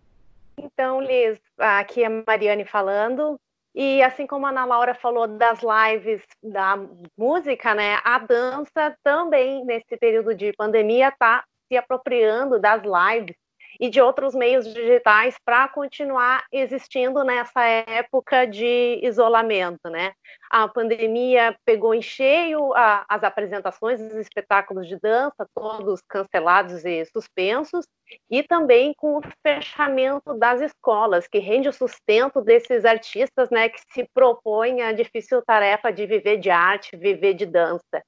Então, 0.57 1.01
Liz, 1.01 1.39
aqui 1.59 2.03
é 2.03 2.07
a 2.07 2.25
Mariane 2.27 2.65
falando. 2.65 3.39
E 3.75 4.03
assim 4.03 4.27
como 4.27 4.47
a 4.47 4.51
Ana 4.51 4.67
Laura 4.67 4.95
falou 4.95 5.27
das 5.27 5.61
lives 5.63 6.23
da 6.43 6.79
música, 7.17 7.75
né, 7.75 7.99
a 8.05 8.19
dança 8.19 8.95
também, 9.03 9.65
nesse 9.65 9.97
período 9.97 10.35
de 10.35 10.53
pandemia, 10.53 11.09
está 11.09 11.43
se 11.69 11.77
apropriando 11.77 12.61
das 12.61 12.83
lives 12.83 13.35
e 13.83 13.91
de 13.91 14.01
outros 14.01 14.33
meios 14.33 14.73
digitais 14.73 15.35
para 15.45 15.67
continuar 15.67 16.47
existindo 16.53 17.25
nessa 17.25 17.65
época 17.65 18.47
de 18.47 19.01
isolamento, 19.03 19.91
né? 19.91 20.13
A 20.49 20.69
pandemia 20.69 21.59
pegou 21.65 21.93
em 21.93 22.01
cheio 22.01 22.73
a, 22.75 23.05
as 23.09 23.25
apresentações 23.25 23.99
dos 23.99 24.15
espetáculos 24.15 24.87
de 24.87 24.97
dança, 25.01 25.49
todos 25.53 26.01
cancelados 26.09 26.85
e 26.85 27.05
suspensos, 27.07 27.85
e 28.31 28.45
também 28.45 28.95
com 28.97 29.19
o 29.19 29.23
fechamento 29.45 30.33
das 30.35 30.61
escolas, 30.61 31.27
que 31.27 31.41
rende 31.41 31.69
o 31.69 31.73
sustento 31.73 32.41
desses 32.41 32.85
artistas, 32.85 33.51
né, 33.51 33.69
que 33.69 33.81
se 33.91 34.09
propõem 34.15 34.83
a 34.83 34.93
difícil 34.93 35.43
tarefa 35.43 35.91
de 35.91 36.07
viver 36.07 36.37
de 36.37 36.51
arte, 36.51 36.97
viver 36.97 37.35
de 37.35 37.47
dança. 37.47 38.01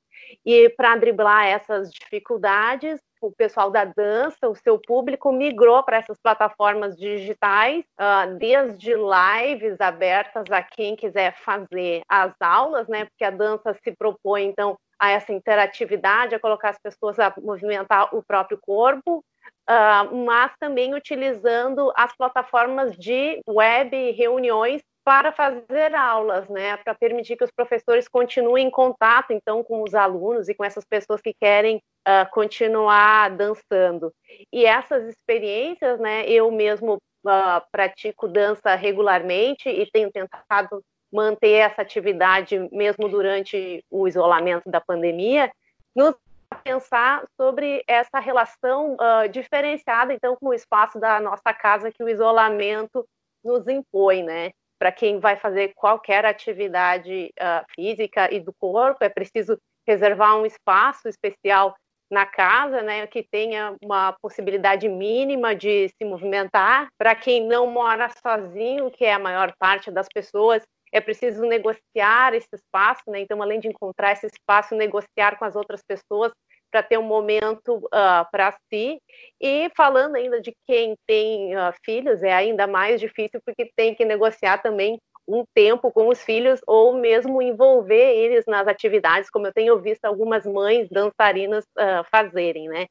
E 0.47 0.69
para 0.71 0.97
driblar 0.97 1.47
essas 1.47 1.91
dificuldades, 1.91 3.01
o 3.27 3.33
pessoal 3.33 3.71
da 3.71 3.85
dança, 3.85 4.49
o 4.49 4.55
seu 4.55 4.79
público 4.79 5.33
migrou 5.33 5.83
para 5.83 5.97
essas 5.97 6.19
plataformas 6.21 6.97
digitais, 6.97 7.85
uh, 7.99 8.37
desde 8.39 8.93
lives 8.95 9.81
abertas 9.81 10.45
a 10.51 10.63
quem 10.63 10.97
quiser 10.97 11.35
fazer 11.37 12.03
as 12.09 12.33
aulas, 12.41 12.89
né? 12.89 13.05
Porque 13.07 13.25
a 13.25 13.31
dança 13.31 13.75
se 13.83 13.93
propõe 13.93 14.45
então 14.45 14.77
a 14.99 15.11
essa 15.11 15.33
interatividade, 15.33 16.35
a 16.35 16.41
colocar 16.41 16.71
as 16.71 16.79
pessoas 16.79 17.19
a 17.19 17.33
movimentar 17.43 18.15
o 18.15 18.23
próprio 18.23 18.59
corpo, 18.61 19.25
uh, 19.69 20.17
mas 20.25 20.53
também 20.59 20.95
utilizando 20.95 21.93
as 21.97 22.17
plataformas 22.17 22.97
de 22.97 23.41
web 23.47 24.13
reuniões 24.13 24.83
para 25.05 25.31
fazer 25.33 25.95
aulas, 25.95 26.49
né, 26.49 26.79
para 26.79 26.95
permitir 26.95 27.37
que 27.37 27.45
os 27.45 27.51
professores 27.51 28.09
continuem 28.09 28.67
em 28.67 28.71
contato, 28.71 29.33
então, 29.33 29.63
com 29.63 29.83
os 29.83 29.95
alunos 29.95 30.49
e 30.49 30.55
com 30.55 30.65
essas 30.65 30.85
pessoas 30.85 31.21
que 31.21 31.35
querem 31.35 31.77
uh, 31.77 32.31
continuar 32.33 33.31
dançando. 33.31 34.13
E 34.51 34.65
essas 34.65 35.07
experiências, 35.07 36.01
né, 36.01 36.27
eu 36.27 36.51
mesmo 36.51 36.95
uh, 36.95 37.63
pratico 37.71 38.27
dança 38.27 38.75
regularmente 38.75 39.69
e 39.69 39.89
tenho 39.91 40.11
tentado 40.11 40.83
manter 41.13 41.53
essa 41.53 41.83
atividade 41.83 42.59
mesmo 42.73 43.09
durante 43.09 43.85
o 43.91 44.09
isolamento 44.09 44.71
da 44.71 44.81
pandemia, 44.81 45.53
nos 45.95 46.17
pensar 46.65 47.25
sobre 47.37 47.85
essa 47.87 48.19
relação 48.21 48.95
uh, 48.95 49.29
diferenciada, 49.29 50.15
então, 50.15 50.35
com 50.37 50.49
o 50.49 50.55
espaço 50.55 50.99
da 50.99 51.21
nossa 51.21 51.53
casa 51.53 51.93
que 51.93 52.03
o 52.03 52.09
isolamento 52.09 53.07
nos 53.45 53.69
impõe, 53.69 54.23
né? 54.23 54.51
Para 54.79 54.93
quem 54.93 55.19
vai 55.19 55.37
fazer 55.37 55.73
qualquer 55.75 56.25
atividade 56.25 57.31
uh, 57.41 57.65
física 57.75 58.33
e 58.33 58.41
do 58.41 58.53
corpo, 58.59 59.05
é 59.05 59.09
preciso 59.09 59.57
reservar 59.87 60.37
um 60.37 60.47
espaço 60.47 61.09
especial 61.09 61.75
na 62.11 62.27
casa, 62.27 62.83
né, 62.83 63.07
que 63.07 63.23
tenha 63.23 63.75
uma 63.83 64.13
possibilidade 64.23 64.89
mínima 64.89 65.55
de 65.55 65.89
se 65.89 66.05
movimentar. 66.05 66.89
Para 66.99 67.15
quem 67.15 67.47
não 67.47 67.67
mora 67.67 68.09
sozinho, 68.25 68.91
que 68.91 69.05
é 69.05 69.13
a 69.13 69.19
maior 69.19 69.53
parte 69.59 69.91
das 69.91 70.07
pessoas, 70.13 70.63
é 70.93 71.01
preciso 71.01 71.43
negociar 71.45 72.35
esse 72.35 72.49
espaço, 72.55 73.03
né? 73.09 73.19
Então, 73.19 73.43
além 73.43 73.59
de 73.59 73.67
encontrar 73.67 74.13
esse 74.13 74.27
espaço, 74.27 74.77
negociar 74.77 75.37
com 75.37 75.45
as 75.45 75.57
outras 75.57 75.81
pessoas 75.83 76.31
para 76.75 76.83
ter 76.83 76.99
um 76.99 77.05
momento 77.05 77.77
uh, 77.77 77.89
ah, 77.93 78.29
para 78.33 78.51
si. 78.69 79.01
E 79.41 79.71
falando 79.77 80.17
ainda 80.17 80.41
de 80.41 80.53
quem 80.67 80.97
tem 81.07 81.57
uh, 81.57 81.73
filhos, 81.85 82.21
é 82.21 82.33
ainda 82.33 82.67
mais 82.67 83.01
difícil 83.01 83.41
porque 83.47 83.71
tem 83.77 83.95
que 83.95 84.05
negociar 84.05 84.59
também 84.59 84.99
um 85.27 85.45
tempo 85.55 85.93
com 85.93 86.09
os 86.09 86.21
filhos 86.21 86.61
ou 86.67 86.99
mesmo 86.99 87.41
envolver 87.41 88.17
eles 88.17 88.45
nas 88.49 88.67
atividades, 88.67 89.31
como 89.31 89.47
eu 89.47 89.53
tenho 89.53 89.81
visto 89.81 90.05
algumas 90.05 90.45
mães 90.45 90.89
dançarinas 90.91 91.65
uh, 91.79 92.03
fazerem, 92.11 92.67
né? 92.69 92.87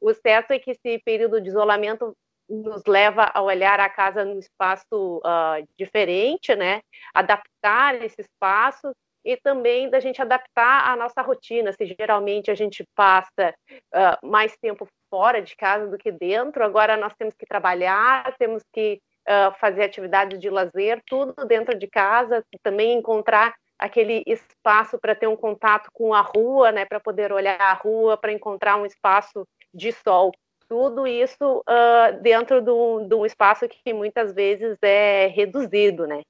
O 0.00 0.14
certo 0.14 0.52
é 0.52 0.58
que 0.58 0.70
esse 0.70 0.98
período 1.04 1.38
de 1.38 1.50
isolamento 1.50 2.16
nos 2.48 2.82
leva 2.86 3.30
a 3.34 3.42
olhar 3.42 3.78
a 3.78 3.90
casa 3.90 4.24
num 4.24 4.38
espaço 4.38 5.18
uh, 5.18 5.68
diferente, 5.78 6.56
né? 6.56 6.80
Adaptar 7.12 8.02
esse 8.02 8.22
espaço 8.22 8.90
e 9.24 9.36
também 9.36 9.90
da 9.90 10.00
gente 10.00 10.20
adaptar 10.22 10.90
a 10.90 10.96
nossa 10.96 11.22
rotina. 11.22 11.72
Se 11.72 11.94
geralmente 11.98 12.50
a 12.50 12.54
gente 12.54 12.84
passa 12.94 13.54
uh, 13.94 14.26
mais 14.26 14.56
tempo 14.56 14.86
fora 15.10 15.40
de 15.42 15.56
casa 15.56 15.86
do 15.86 15.98
que 15.98 16.12
dentro, 16.12 16.64
agora 16.64 16.96
nós 16.96 17.14
temos 17.18 17.34
que 17.34 17.46
trabalhar, 17.46 18.34
temos 18.38 18.62
que 18.72 19.00
uh, 19.28 19.52
fazer 19.58 19.84
atividades 19.84 20.38
de 20.38 20.48
lazer, 20.48 21.02
tudo 21.06 21.34
dentro 21.46 21.76
de 21.76 21.86
casa, 21.86 22.44
também 22.62 22.92
encontrar 22.92 23.54
aquele 23.78 24.24
espaço 24.26 24.98
para 24.98 25.14
ter 25.14 25.28
um 25.28 25.36
contato 25.36 25.88
com 25.92 26.12
a 26.12 26.20
rua, 26.20 26.72
né, 26.72 26.84
para 26.84 26.98
poder 26.98 27.32
olhar 27.32 27.60
a 27.60 27.74
rua, 27.74 28.16
para 28.16 28.32
encontrar 28.32 28.76
um 28.76 28.84
espaço 28.84 29.46
de 29.72 29.92
sol. 29.92 30.32
Tudo 30.68 31.06
isso 31.06 31.60
uh, 31.60 32.20
dentro 32.20 32.60
de 32.60 33.14
um 33.14 33.24
espaço 33.24 33.66
que 33.68 33.94
muitas 33.94 34.34
vezes 34.34 34.76
é 34.82 35.26
reduzido, 35.28 36.06
né? 36.06 36.22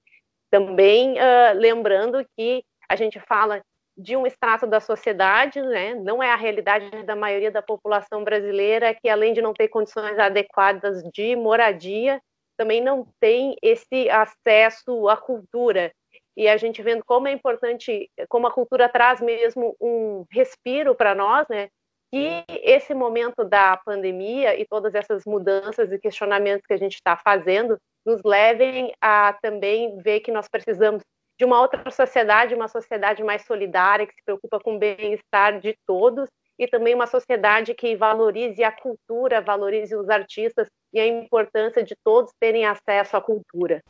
Também 0.49 1.15
uh, 1.15 1.55
lembrando 1.55 2.25
que 2.37 2.63
a 2.89 2.97
gente 2.97 3.21
fala 3.21 3.61
de 3.97 4.17
um 4.17 4.25
extrato 4.25 4.65
da 4.67 4.79
sociedade, 4.79 5.61
né? 5.61 5.95
não 5.95 6.23
é 6.23 6.31
a 6.31 6.37
realidade 6.37 7.03
da 7.03 7.17
maioria 7.17 7.51
da 7.51 7.61
população 7.61 8.23
brasileira, 8.23 8.95
que 8.95 9.09
além 9.09 9.33
de 9.33 9.43
não 9.43 9.53
ter 9.53 9.67
condições 9.67 10.17
adequadas 10.19 11.03
de 11.13 11.35
moradia, 11.35 12.21
também 12.57 12.81
não 12.81 13.07
tem 13.21 13.57
esse 13.61 14.09
acesso 14.09 15.09
à 15.09 15.17
cultura. 15.17 15.93
E 16.37 16.49
a 16.49 16.57
gente 16.57 16.81
vendo 16.81 17.05
como 17.05 17.27
é 17.27 17.33
importante, 17.33 18.09
como 18.29 18.47
a 18.47 18.53
cultura 18.53 18.89
traz 18.89 19.21
mesmo 19.21 19.77
um 19.81 20.25
respiro 20.31 20.95
para 20.95 21.15
nós, 21.15 21.47
né? 21.49 21.69
Que 22.13 22.45
esse 22.49 22.95
momento 22.95 23.45
da 23.45 23.77
pandemia 23.77 24.59
e 24.59 24.65
todas 24.65 24.95
essas 24.95 25.25
mudanças 25.27 25.93
e 25.93 25.99
questionamentos 25.99 26.65
que 26.67 26.73
a 26.73 26.79
gente 26.79 26.95
está 26.95 27.17
fazendo 27.17 27.77
nos 28.07 28.23
levem 28.25 28.93
a 29.01 29.37
também 29.43 29.99
ver 29.99 30.21
que 30.21 30.33
nós 30.33 30.49
precisamos 30.49 31.03
de 31.39 31.45
uma 31.45 31.61
outra 31.61 31.89
sociedade, 31.89 32.55
uma 32.55 32.67
sociedade 32.67 33.23
mais 33.23 33.43
solidária, 33.47 34.07
que 34.07 34.15
se 34.15 34.25
preocupa 34.25 34.59
com 34.59 34.75
o 34.75 34.79
bem-estar 34.79 35.61
de 35.61 35.77
todos, 35.87 36.29
e 36.59 36.67
também 36.67 36.93
uma 36.93 37.07
sociedade 37.07 37.73
que 37.75 37.95
valorize 37.95 38.65
a 38.65 38.73
cultura, 38.73 39.41
valorize 39.41 39.95
os 39.95 40.09
artistas 40.11 40.67
e 40.93 40.99
a 40.99 41.07
importância 41.07 41.85
de 41.85 41.95
todos 42.05 42.33
terem 42.41 42.67
acesso 42.67 43.17
à 43.17 43.21
cultura. 43.21 43.81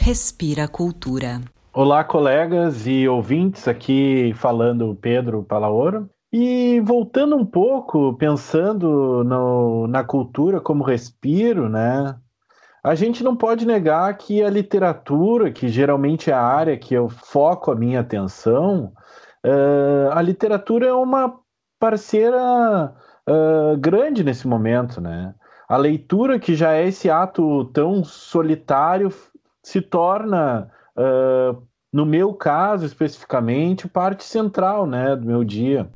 Respira 0.00 0.66
Cultura. 0.66 1.42
Olá, 1.74 2.02
colegas 2.02 2.86
e 2.86 3.06
ouvintes, 3.06 3.68
aqui 3.68 4.32
falando 4.34 4.96
Pedro 4.98 5.42
Palaoro. 5.42 6.08
E 6.32 6.80
voltando 6.80 7.34
um 7.36 7.44
pouco, 7.44 8.14
pensando 8.16 9.24
no, 9.24 9.88
na 9.88 10.04
cultura 10.04 10.60
como 10.60 10.84
respiro, 10.84 11.68
né? 11.68 12.16
A 12.84 12.94
gente 12.94 13.24
não 13.24 13.36
pode 13.36 13.66
negar 13.66 14.16
que 14.16 14.42
a 14.42 14.48
literatura, 14.48 15.50
que 15.50 15.68
geralmente 15.68 16.30
é 16.30 16.34
a 16.34 16.40
área 16.40 16.78
que 16.78 16.94
eu 16.94 17.08
foco 17.08 17.72
a 17.72 17.76
minha 17.76 18.00
atenção, 18.00 18.92
uh, 19.44 20.12
a 20.12 20.22
literatura 20.22 20.86
é 20.86 20.92
uma 20.92 21.36
parceira 21.80 22.94
uh, 23.28 23.76
grande 23.78 24.22
nesse 24.22 24.46
momento, 24.46 25.00
né? 25.00 25.34
A 25.68 25.76
leitura, 25.76 26.38
que 26.38 26.54
já 26.54 26.74
é 26.74 26.86
esse 26.86 27.10
ato 27.10 27.64
tão 27.66 28.04
solitário, 28.04 29.12
se 29.62 29.80
torna, 29.80 30.70
uh, 30.96 31.60
no 31.92 32.06
meu 32.06 32.34
caso 32.34 32.86
especificamente, 32.86 33.88
parte 33.88 34.24
central, 34.24 34.86
né, 34.86 35.14
do 35.16 35.26
meu 35.26 35.44
dia. 35.44 35.90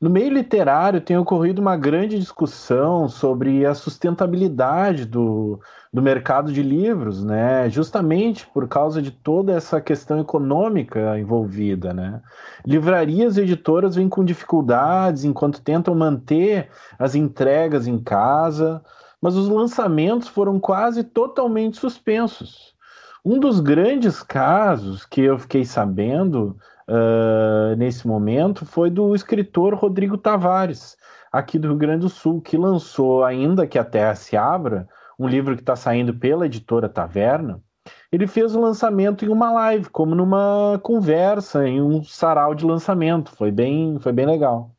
No 0.00 0.08
meio 0.08 0.32
literário 0.32 0.98
tem 0.98 1.18
ocorrido 1.18 1.60
uma 1.60 1.76
grande 1.76 2.18
discussão 2.18 3.06
sobre 3.06 3.66
a 3.66 3.74
sustentabilidade 3.74 5.04
do, 5.04 5.60
do 5.92 6.00
mercado 6.00 6.50
de 6.50 6.62
livros, 6.62 7.22
né? 7.22 7.68
Justamente 7.68 8.46
por 8.46 8.66
causa 8.66 9.02
de 9.02 9.10
toda 9.10 9.52
essa 9.52 9.78
questão 9.78 10.18
econômica 10.18 11.18
envolvida, 11.18 11.92
né? 11.92 12.22
Livrarias 12.64 13.36
e 13.36 13.42
editoras 13.42 13.94
vêm 13.94 14.08
com 14.08 14.24
dificuldades 14.24 15.24
enquanto 15.24 15.60
tentam 15.60 15.94
manter 15.94 16.70
as 16.98 17.14
entregas 17.14 17.86
em 17.86 17.98
casa, 17.98 18.82
mas 19.20 19.36
os 19.36 19.50
lançamentos 19.50 20.28
foram 20.28 20.58
quase 20.58 21.04
totalmente 21.04 21.76
suspensos. 21.76 22.74
Um 23.22 23.38
dos 23.38 23.60
grandes 23.60 24.22
casos 24.22 25.04
que 25.04 25.20
eu 25.20 25.38
fiquei 25.38 25.62
sabendo 25.62 26.56
uh, 26.90 27.76
nesse 27.76 28.06
momento 28.06 28.66
foi 28.66 28.90
do 28.90 29.14
escritor 29.14 29.74
Rodrigo 29.74 30.18
Tavares, 30.18 30.96
aqui 31.32 31.58
do 31.58 31.68
Rio 31.68 31.76
Grande 31.76 32.00
do 32.00 32.08
Sul, 32.08 32.40
que 32.40 32.56
lançou, 32.56 33.24
ainda 33.24 33.66
que 33.66 33.78
a 33.78 33.84
Terra 33.84 34.14
se 34.16 34.36
abra, 34.36 34.88
um 35.18 35.28
livro 35.28 35.54
que 35.54 35.62
está 35.62 35.76
saindo 35.76 36.12
pela 36.12 36.46
editora 36.46 36.88
Taverna. 36.88 37.62
Ele 38.10 38.26
fez 38.26 38.54
o 38.54 38.60
lançamento 38.60 39.24
em 39.24 39.28
uma 39.28 39.52
live, 39.52 39.88
como 39.90 40.14
numa 40.14 40.78
conversa, 40.82 41.66
em 41.66 41.80
um 41.80 42.02
sarau 42.02 42.54
de 42.54 42.64
lançamento. 42.64 43.30
Foi 43.36 43.50
bem, 43.50 43.98
foi 44.00 44.12
bem 44.12 44.26
legal. 44.26 44.74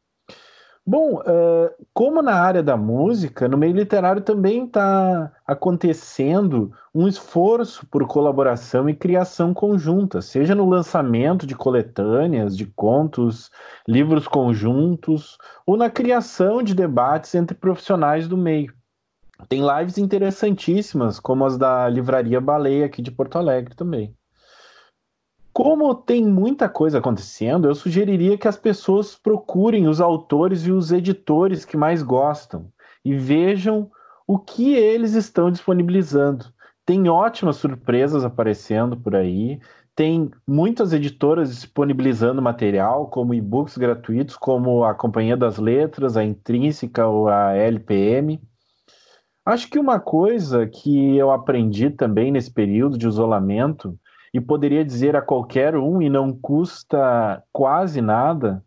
Bom, 0.91 1.21
uh, 1.21 1.73
como 1.93 2.21
na 2.21 2.34
área 2.34 2.62
da 2.62 2.75
música, 2.75 3.47
no 3.47 3.58
meio 3.58 3.73
literário 3.73 4.21
também 4.21 4.65
está 4.65 5.32
acontecendo 5.47 6.73
um 6.93 7.08
esforço 7.08 7.88
por 7.88 8.06
colaboração 8.06 8.89
e 8.89 8.93
criação 8.93 9.54
conjunta, 9.54 10.21
seja 10.21 10.54
no 10.54 10.67
lançamento 10.67 11.47
de 11.47 11.56
coletâneas, 11.56 12.58
de 12.58 12.65
contos, 12.65 13.49
livros 13.88 14.27
conjuntos, 14.27 15.38
ou 15.65 15.77
na 15.77 15.89
criação 15.89 16.62
de 16.62 16.75
debates 16.75 17.34
entre 17.36 17.56
profissionais 17.56 18.27
do 18.27 18.36
meio. 18.36 18.73
Tem 19.47 19.62
lives 19.62 19.97
interessantíssimas, 19.97 21.21
como 21.21 21.45
as 21.45 21.58
da 21.58 21.88
Livraria 21.88 22.41
Baleia 22.41 22.88
aqui 22.88 23.01
de 23.01 23.12
Porto 23.12 23.38
Alegre 23.38 23.73
também. 23.75 24.13
Como 25.63 25.93
tem 25.93 26.26
muita 26.26 26.67
coisa 26.67 26.97
acontecendo, 26.97 27.67
eu 27.67 27.76
sugeriria 27.76 28.36
que 28.36 28.47
as 28.47 28.58
pessoas 28.58 29.15
procurem 29.15 29.88
os 29.88 30.02
autores 30.02 30.65
e 30.65 30.71
os 30.71 30.91
editores 30.91 31.63
que 31.63 31.78
mais 31.78 32.02
gostam 32.02 32.71
e 33.06 33.13
vejam 33.13 33.88
o 34.26 34.39
que 34.39 34.74
eles 34.74 35.13
estão 35.13 35.52
disponibilizando. 35.52 36.52
Tem 36.84 37.08
ótimas 37.08 37.58
surpresas 37.58 38.26
aparecendo 38.26 38.97
por 38.97 39.15
aí, 39.15 39.60
tem 39.95 40.32
muitas 40.47 40.93
editoras 40.93 41.52
disponibilizando 41.52 42.41
material, 42.41 43.08
como 43.12 43.32
e-books 43.32 43.78
gratuitos, 43.78 44.36
como 44.36 44.84
a 44.84 44.95
Companhia 44.95 45.38
das 45.38 45.60
Letras, 45.60 46.17
a 46.17 46.24
Intrínseca 46.24 47.06
ou 47.06 47.30
a 47.30 47.54
LPM. 47.56 48.41
Acho 49.45 49.69
que 49.69 49.78
uma 49.78 50.00
coisa 50.00 50.65
que 50.65 51.15
eu 51.15 51.30
aprendi 51.30 51.91
também 51.91 52.32
nesse 52.32 52.52
período 52.52 52.97
de 52.97 53.06
isolamento 53.06 53.95
e 54.33 54.39
poderia 54.39 54.85
dizer 54.85 55.15
a 55.15 55.21
qualquer 55.21 55.75
um, 55.75 56.01
e 56.01 56.09
não 56.09 56.31
custa 56.33 57.43
quase 57.51 58.01
nada, 58.01 58.63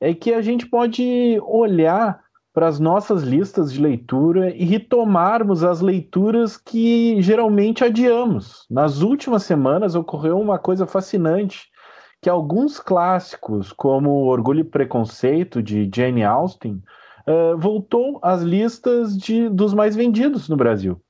é 0.00 0.14
que 0.14 0.32
a 0.32 0.40
gente 0.40 0.66
pode 0.66 1.38
olhar 1.42 2.20
para 2.54 2.68
as 2.68 2.80
nossas 2.80 3.22
listas 3.22 3.72
de 3.72 3.80
leitura 3.80 4.50
e 4.50 4.64
retomarmos 4.64 5.62
as 5.62 5.80
leituras 5.80 6.56
que 6.56 7.20
geralmente 7.20 7.84
adiamos. 7.84 8.66
Nas 8.70 9.00
últimas 9.00 9.42
semanas 9.42 9.94
ocorreu 9.94 10.40
uma 10.40 10.58
coisa 10.58 10.86
fascinante, 10.86 11.68
que 12.20 12.28
alguns 12.28 12.80
clássicos, 12.80 13.72
como 13.72 14.24
Orgulho 14.24 14.60
e 14.60 14.64
Preconceito, 14.64 15.62
de 15.62 15.88
Jane 15.94 16.24
Austen, 16.24 16.82
uh, 17.28 17.56
voltou 17.56 18.18
às 18.22 18.42
listas 18.42 19.16
de, 19.16 19.48
dos 19.48 19.72
mais 19.72 19.94
vendidos 19.94 20.48
no 20.48 20.56
Brasil. 20.56 21.00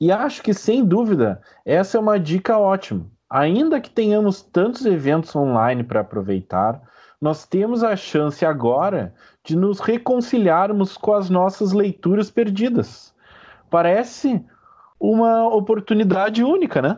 E 0.00 0.10
acho 0.10 0.42
que, 0.42 0.54
sem 0.54 0.84
dúvida, 0.84 1.42
essa 1.64 1.98
é 1.98 2.00
uma 2.00 2.18
dica 2.18 2.58
ótima 2.58 3.13
ainda 3.34 3.80
que 3.80 3.90
tenhamos 3.90 4.42
tantos 4.42 4.86
eventos 4.86 5.34
online 5.34 5.82
para 5.82 6.02
aproveitar, 6.02 6.80
nós 7.20 7.44
temos 7.44 7.82
a 7.82 7.96
chance 7.96 8.46
agora 8.46 9.12
de 9.42 9.56
nos 9.56 9.80
reconciliarmos 9.80 10.96
com 10.96 11.12
as 11.14 11.28
nossas 11.28 11.72
leituras 11.72 12.30
perdidas. 12.30 13.12
Parece 13.68 14.40
uma 15.00 15.48
oportunidade 15.48 16.44
única, 16.44 16.80
né? 16.80 16.96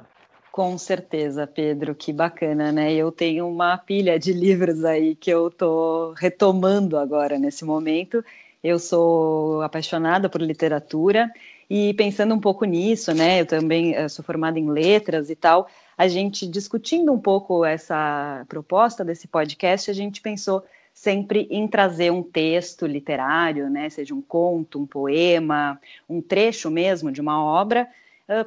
Com 0.53 0.77
certeza, 0.77 1.47
Pedro, 1.47 1.95
que 1.95 2.13
bacana, 2.13 2.71
né? 2.71 2.93
Eu 2.93 3.11
tenho 3.11 3.49
uma 3.49 3.79
pilha 3.79 4.19
de 4.19 4.35
livros 4.35 4.85
aí 4.85 5.15
que 5.15 5.31
eu 5.31 5.51
tô 5.51 6.13
retomando 6.19 6.99
agora 6.99 7.39
nesse 7.39 7.65
momento. 7.65 8.23
Eu 8.63 8.79
sou 8.79 9.63
apaixonada 9.63 10.29
por 10.29 10.43
literatura 10.43 11.31
e 11.69 11.95
pensando 11.95 12.35
um 12.35 12.41
pouco 12.41 12.67
nisso, 12.67 13.15
né? 13.15 13.41
Eu 13.41 13.47
também 13.47 13.93
eu 13.93 14.09
sou 14.11 14.23
formada 14.23 14.59
em 14.59 14.69
letras 14.71 15.31
e 15.31 15.35
tal 15.35 15.67
a 15.97 16.09
gente 16.09 16.47
discutindo 16.47 17.13
um 17.13 17.19
pouco 17.19 17.65
essa 17.65 18.45
proposta 18.49 19.05
desse 19.05 19.27
podcast, 19.27 19.91
a 19.91 19.95
gente 19.95 20.21
pensou 20.21 20.63
sempre 20.93 21.47
em 21.51 21.69
trazer 21.69 22.11
um 22.11 22.23
texto 22.23 22.87
literário, 22.87 23.69
né, 23.69 23.89
seja 23.91 24.15
um 24.15 24.23
conto, 24.23 24.81
um 24.81 24.87
poema, 24.87 25.79
um 26.09 26.23
trecho 26.23 26.71
mesmo 26.71 27.13
de 27.13 27.21
uma 27.21 27.43
obra, 27.43 27.87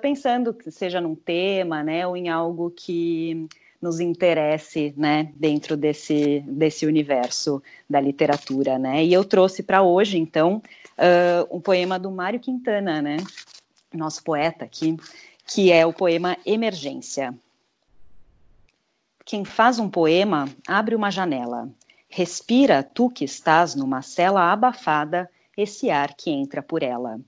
pensando 0.01 0.53
que 0.53 0.69
seja 0.71 0.99
num 0.99 1.15
tema, 1.15 1.83
né, 1.83 2.05
ou 2.05 2.17
em 2.17 2.27
algo 2.27 2.71
que 2.71 3.47
nos 3.81 3.99
interesse, 3.99 4.93
né, 4.97 5.31
dentro 5.35 5.77
desse, 5.77 6.43
desse 6.47 6.85
universo 6.85 7.63
da 7.89 8.01
literatura, 8.01 8.77
né, 8.77 9.05
e 9.05 9.13
eu 9.13 9.23
trouxe 9.23 9.63
para 9.63 9.81
hoje, 9.81 10.17
então, 10.17 10.61
uh, 10.97 11.55
um 11.55 11.61
poema 11.61 11.97
do 11.97 12.11
Mário 12.11 12.39
Quintana, 12.39 13.01
né, 13.01 13.17
nosso 13.93 14.23
poeta 14.23 14.65
aqui, 14.65 14.97
que 15.51 15.71
é 15.71 15.83
o 15.83 15.91
poema 15.91 16.37
Emergência. 16.45 17.33
Quem 19.25 19.43
faz 19.43 19.79
um 19.79 19.89
poema 19.89 20.47
abre 20.67 20.93
uma 20.93 21.09
janela. 21.09 21.67
Respira, 22.07 22.83
tu 22.83 23.09
que 23.09 23.25
estás 23.25 23.73
numa 23.73 24.03
cela 24.03 24.51
abafada, 24.51 25.27
esse 25.57 25.89
ar 25.89 26.13
que 26.13 26.29
entra 26.29 26.61
por 26.61 26.83
ela. 26.83 27.19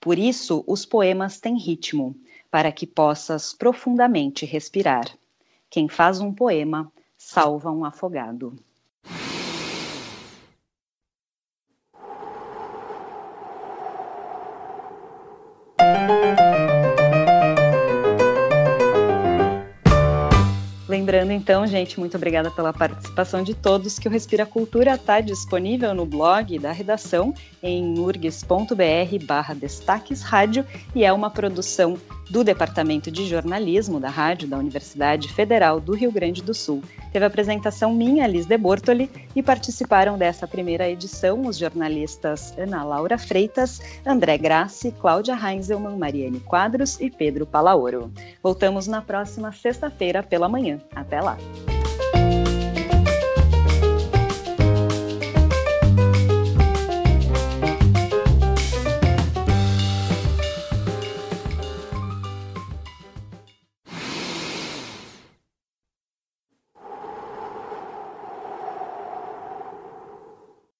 Por 0.00 0.18
isso, 0.18 0.64
os 0.66 0.86
poemas 0.86 1.38
têm 1.38 1.58
ritmo, 1.58 2.16
para 2.50 2.72
que 2.72 2.86
possas 2.86 3.52
profundamente 3.52 4.46
respirar. 4.46 5.06
Quem 5.68 5.86
faz 5.86 6.18
um 6.18 6.32
poema 6.32 6.90
salva 7.18 7.70
um 7.70 7.84
afogado. 7.84 8.56
Lembrando 20.96 21.30
então, 21.30 21.66
gente, 21.66 22.00
muito 22.00 22.16
obrigada 22.16 22.50
pela 22.50 22.72
participação 22.72 23.42
de 23.42 23.52
todos, 23.52 23.98
que 23.98 24.08
o 24.08 24.10
Respira 24.10 24.46
Cultura 24.46 24.94
está 24.94 25.20
disponível 25.20 25.94
no 25.94 26.06
blog 26.06 26.58
da 26.58 26.72
redação 26.72 27.34
em 27.62 27.98
urgs.br 27.98 29.26
barra 29.26 29.52
destaques 29.52 30.22
rádio 30.22 30.64
e 30.94 31.04
é 31.04 31.12
uma 31.12 31.28
produção 31.28 31.98
do 32.28 32.42
Departamento 32.42 33.10
de 33.10 33.26
Jornalismo 33.26 34.00
da 34.00 34.08
Rádio 34.08 34.48
da 34.48 34.58
Universidade 34.58 35.32
Federal 35.32 35.80
do 35.80 35.94
Rio 35.94 36.10
Grande 36.10 36.42
do 36.42 36.52
Sul. 36.52 36.82
Teve 37.12 37.24
a 37.24 37.28
apresentação 37.28 37.94
minha, 37.94 38.26
Liz 38.26 38.46
de 38.46 38.58
Bortoli, 38.58 39.10
e 39.34 39.42
participaram 39.42 40.18
dessa 40.18 40.46
primeira 40.46 40.88
edição 40.88 41.46
os 41.46 41.56
jornalistas 41.56 42.56
Ana 42.58 42.82
Laura 42.84 43.16
Freitas, 43.16 43.80
André 44.04 44.36
Grassi, 44.38 44.92
Cláudia 44.92 45.34
Heinzelmann, 45.34 45.96
Mariane 45.96 46.40
Quadros 46.40 47.00
e 47.00 47.10
Pedro 47.10 47.46
Palaoro. 47.46 48.12
Voltamos 48.42 48.86
na 48.86 49.00
próxima 49.00 49.52
sexta-feira 49.52 50.22
pela 50.22 50.48
manhã. 50.48 50.80
Até 50.94 51.20
lá! 51.20 51.36